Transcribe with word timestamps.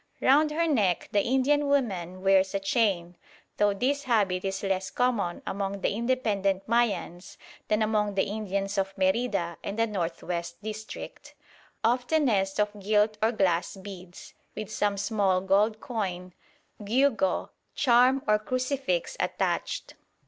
Round 0.19 0.49
her 0.49 0.67
neck 0.67 1.09
the 1.11 1.21
Indian 1.21 1.67
woman 1.67 2.23
wears 2.23 2.55
a 2.55 2.59
chain 2.59 3.17
(though 3.57 3.71
this 3.71 4.05
habit 4.05 4.43
is 4.43 4.63
less 4.63 4.89
common 4.89 5.43
among 5.45 5.81
the 5.81 5.91
independent 5.93 6.67
Mayans 6.67 7.37
than 7.67 7.83
among 7.83 8.15
the 8.15 8.23
Indians 8.23 8.79
of 8.79 8.97
Merida 8.97 9.57
and 9.63 9.77
the 9.77 9.85
north 9.85 10.23
west 10.23 10.57
district), 10.63 11.35
oftenest 11.83 12.59
of 12.59 12.71
gilt 12.79 13.19
or 13.21 13.31
glass 13.31 13.75
beads, 13.75 14.33
with 14.55 14.71
some 14.71 14.97
small 14.97 15.39
gold 15.39 15.79
coin, 15.79 16.33
gewgaw, 16.83 17.49
charm 17.75 18.23
or 18.27 18.39
crucifix 18.39 19.15
attached. 19.19 19.93